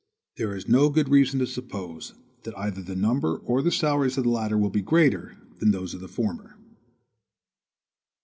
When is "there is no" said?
0.37-0.89